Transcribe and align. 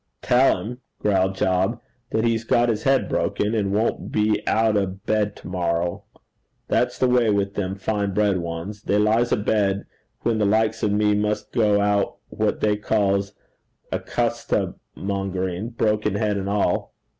'Tell 0.23 0.57
him,' 0.57 0.81
growled 0.99 1.35
Job, 1.35 1.79
'that 2.09 2.23
he's 2.25 2.43
got 2.43 2.69
his 2.69 2.81
head 2.85 3.07
broken, 3.07 3.53
and 3.53 3.71
won't 3.71 4.11
be 4.11 4.41
out 4.47 4.75
o' 4.75 4.87
bed 4.87 5.35
to 5.35 5.47
morrow. 5.47 6.05
That's 6.67 6.97
the 6.97 7.07
way 7.07 7.29
with 7.29 7.53
them 7.53 7.75
fine 7.75 8.11
bred 8.11 8.39
ones. 8.39 8.81
They 8.81 8.97
lies 8.97 9.31
a 9.31 9.37
bed 9.37 9.85
when 10.21 10.39
the 10.39 10.45
likes 10.45 10.83
o' 10.83 10.89
me 10.89 11.13
must 11.13 11.51
go 11.51 11.79
out 11.79 12.15
what 12.29 12.61
they 12.61 12.77
calls 12.77 13.33
a 13.91 13.99
custamongering, 13.99 15.77
broken 15.77 16.15
head 16.15 16.35
and 16.35 16.49
all.' 16.49 16.95